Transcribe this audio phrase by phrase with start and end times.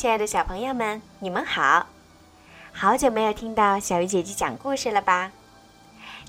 [0.00, 1.84] 亲爱的小朋友们，你们好！
[2.72, 5.30] 好久没有听到小鱼姐姐讲故事了吧？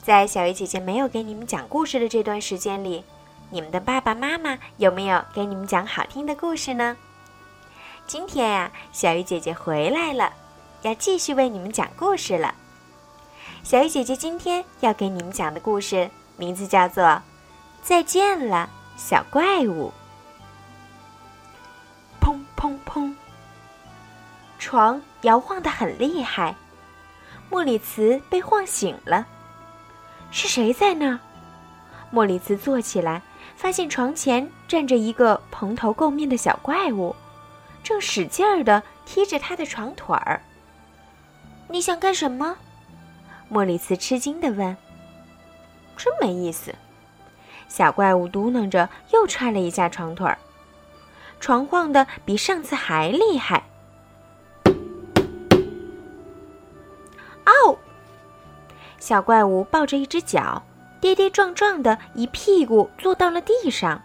[0.03, 3.05] 在小鱼姐姐没有给你们讲故事的这段时间里，
[3.49, 6.97] 你们的爸爸妈妈有没有给你们讲好听的故事呢？
[8.05, 10.33] 今天呀，小鱼姐姐回来了，
[10.81, 12.53] 要继续为你们讲故事了。
[13.63, 17.05] 小鱼姐姐今天要给你们讲的故事名字叫做
[17.81, 19.93] 《再见了，小怪物》。
[24.71, 26.55] 床摇晃得很厉害，
[27.49, 29.27] 莫里茨被晃醒了。
[30.31, 31.19] 是谁在那儿？
[32.09, 33.21] 莫里茨坐起来，
[33.57, 37.13] 发现床前站着一个蓬头垢面的小怪物，
[37.83, 40.41] 正使劲儿地踢着他的床腿儿。
[41.67, 42.55] 你想干什么？
[43.49, 44.77] 莫里茨吃惊地问。
[45.97, 46.73] 真没意思，
[47.67, 50.37] 小怪物嘟囔着，又踹了一下床腿儿。
[51.41, 53.61] 床晃得比上次还厉害。
[59.01, 60.61] 小怪物抱着一只脚，
[61.01, 63.99] 跌跌撞撞的一屁股坐到了地上。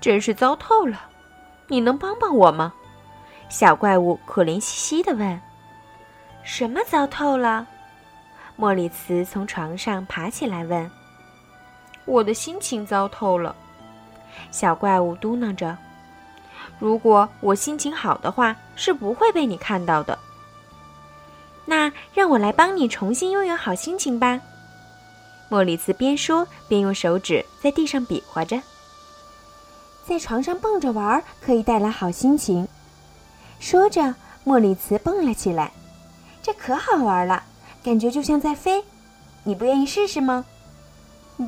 [0.00, 0.98] 真是糟透了！
[1.68, 2.72] 你能帮帮我吗？
[3.50, 5.38] 小怪物可怜兮兮的问。
[6.42, 7.66] 什么糟透了？
[8.56, 10.90] 莫里茨从床上爬起来问。
[12.06, 13.54] 我的心情糟透了。
[14.50, 15.76] 小怪物嘟囔着。
[16.78, 20.18] 如果我心情好的话，是不会被你看到的。
[21.64, 24.40] 那让我来帮你重新拥有好心情吧。
[25.48, 28.60] 莫里茨边说边用手指在地上比划着。
[30.06, 32.66] 在床上蹦着玩可以带来好心情。
[33.58, 35.72] 说着，莫里茨蹦了起来，
[36.42, 37.42] 这可好玩了，
[37.82, 38.84] 感觉就像在飞。
[39.44, 40.44] 你不愿意试试吗？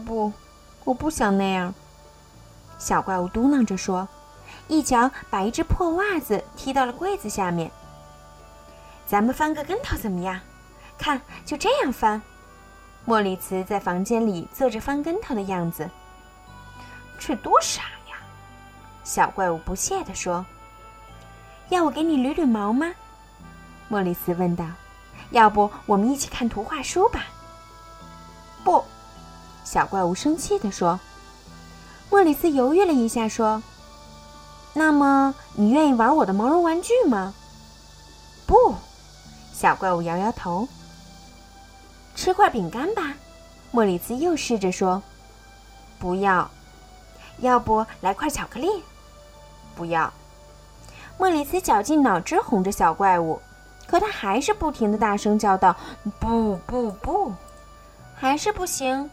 [0.06, 0.33] 不，
[0.84, 1.74] 我不想那样。
[2.78, 4.08] 小怪物嘟囔着说。
[4.68, 7.70] 一脚把一只破袜子踢到了柜子下面。
[9.06, 10.41] 咱们翻个跟头怎么样？
[10.97, 12.20] 看，就这样翻。
[13.05, 15.89] 莫里茨在房间里做着翻跟头的样子。
[17.18, 18.17] 这多傻呀！
[19.05, 20.45] 小怪物不屑地说。
[21.68, 22.92] 要我给你捋捋毛吗？
[23.89, 24.64] 莫里茨问道。
[25.30, 27.24] 要不我们一起看图画书吧？
[28.63, 28.84] 不，
[29.64, 31.01] 小怪物生气地说。
[32.11, 33.63] 莫里斯犹豫了一下，说。
[34.74, 37.34] 那么，你愿意玩我的毛绒玩具吗？
[38.46, 38.74] 不，
[39.62, 40.67] 小怪物摇摇头。
[42.17, 43.14] 吃块饼干吧，
[43.70, 45.00] 莫里斯又试着说。
[46.00, 46.50] 不要，
[47.39, 48.83] 要不来块巧克力？
[49.77, 50.12] 不要。
[51.17, 53.40] 莫里斯绞尽脑汁哄着小怪物，
[53.86, 55.77] 可他还是不停的大声叫道
[56.18, 57.33] ：“不不不！”
[58.18, 59.08] 还是不行。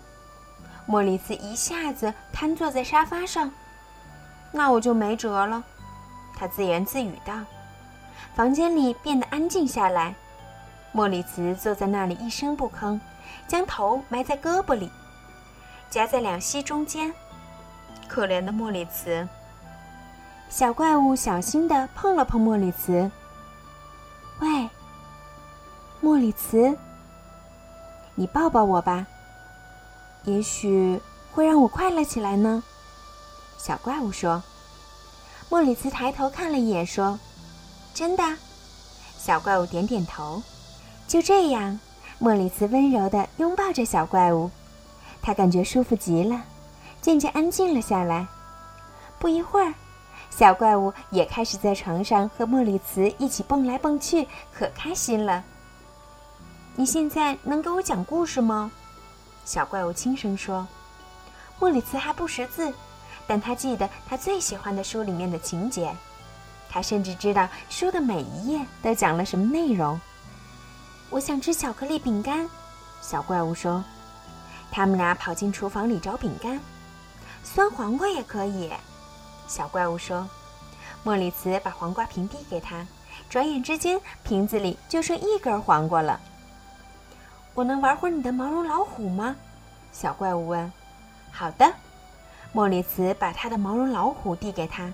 [0.87, 3.51] 莫里斯一下子瘫坐在沙发上。
[4.51, 5.63] 那我就没辙了，
[6.35, 7.35] 他自言自语道。
[8.33, 10.15] 房间里变得安静下来，
[10.91, 12.99] 莫里茨坐在那里一声不吭，
[13.47, 14.89] 将头埋在胳膊里，
[15.89, 17.13] 夹在两膝中间。
[18.07, 19.27] 可怜的莫里茨。
[20.49, 23.11] 小怪物小心地碰了碰莫里茨。
[24.39, 24.67] 喂，
[26.01, 26.75] 莫里茨，
[28.15, 29.05] 你抱抱我吧，
[30.23, 30.99] 也许
[31.31, 32.63] 会让我快乐起来呢。
[33.59, 34.41] 小怪物说
[35.49, 37.19] ：“莫里茨抬头看了一眼，说
[37.93, 38.23] ：‘真的。’
[39.19, 40.41] 小怪物点点头。
[41.09, 41.79] 就这样，
[42.19, 44.51] 莫里茨温柔地拥抱着小怪物，
[45.23, 46.43] 他感觉舒服极了，
[47.01, 48.27] 渐渐安静了下来。
[49.17, 49.73] 不一会儿，
[50.29, 55.43] 小怪物也开始在床上和莫里茨一起蹦来蹦去，可开心了。
[56.75, 58.71] 你现在能给我讲故事吗？”
[59.45, 60.67] 小怪物轻声说。
[61.59, 62.71] 莫里茨还不识字。
[63.25, 65.95] 但他记得他最喜欢的书里面的情节，
[66.67, 69.99] 他甚至知道书的每一页都讲了什么内容。
[71.11, 72.47] 我想吃巧克力饼干，
[73.01, 73.83] 小怪物说。
[74.71, 76.59] 他们俩跑进厨房里找饼干，
[77.43, 78.71] 酸黄瓜也可以，
[79.47, 80.27] 小怪物说。
[81.03, 82.85] 莫里茨把黄瓜瓶递给他，
[83.27, 86.19] 转眼之间瓶子里就剩一根黄瓜了。
[87.55, 89.35] 我能玩会儿你的毛绒老虎吗？
[89.91, 90.71] 小怪物问。
[91.31, 91.73] 好的。
[92.51, 94.91] 莫里茨把他的毛绒老虎递给他。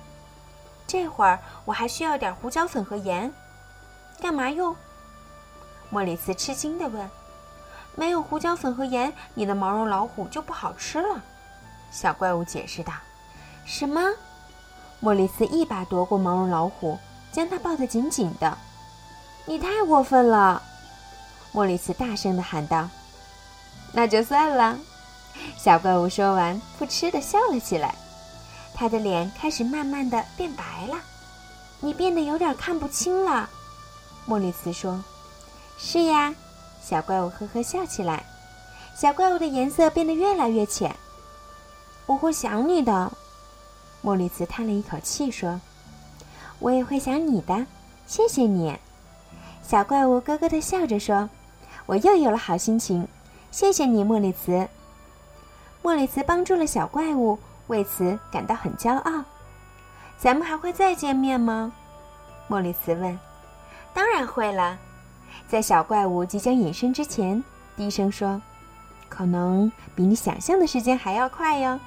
[0.87, 3.33] 这会儿我还需要点胡椒粉和盐，
[4.21, 4.75] 干嘛用？
[5.89, 7.09] 莫里斯吃惊地问。
[7.95, 11.21] 没有胡椒粉和盐，你的毛绒老虎就不好吃了。
[11.91, 12.91] 小怪物解释道。
[13.65, 14.01] 什么？
[14.99, 16.99] 莫里斯一把夺过毛绒老虎，
[17.31, 18.57] 将它抱得紧紧的。
[19.45, 20.61] 你太过分了！
[21.53, 22.89] 莫里斯大声地喊道。
[23.93, 24.77] 那就算了。
[25.57, 27.95] 小怪物说完，扑哧的笑了起来，
[28.73, 30.97] 他的脸开始慢慢的变白了。
[31.79, 33.49] 你变得有点看不清了。”
[34.27, 35.01] 莫里斯说。
[35.77, 36.33] “是呀。”
[36.81, 38.23] 小怪物呵呵笑起来。
[38.95, 40.95] 小怪物的颜色变得越来越浅。
[42.05, 43.11] 我会想你的。
[44.01, 45.59] 莫里斯叹了一口气说
[46.59, 47.65] ：“我也会想你的。
[48.05, 48.77] 谢谢你。”
[49.63, 51.27] 小怪物咯咯的笑着说
[51.87, 53.07] ：“我又有了好心情。
[53.51, 54.67] 谢谢你，莫里茨。”
[55.81, 57.37] 莫里茨帮助了小怪物，
[57.67, 59.23] 为此感到很骄傲。
[60.17, 61.73] 咱们还会再见面吗？
[62.47, 63.19] 莫里茨问。
[63.93, 64.77] “当然会了。”
[65.47, 67.43] 在小怪物即将隐身之前，
[67.75, 68.41] 低声说
[69.09, 71.79] ：“可能比你想象的时间还要快哟。”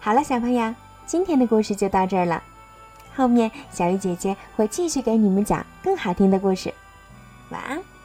[0.00, 0.74] 好了，小朋友，
[1.06, 2.42] 今天的故事就到这儿了。
[3.14, 6.72] 后面小鱼姐姐会继续给你们讲更好听的故事。
[7.50, 7.97] 晚安。